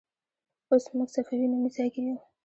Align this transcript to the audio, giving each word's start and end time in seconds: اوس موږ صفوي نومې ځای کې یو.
اوس 0.71 0.83
موږ 0.97 1.09
صفوي 1.15 1.45
نومې 1.51 1.69
ځای 1.75 1.87
کې 1.93 2.01
یو. 2.07 2.17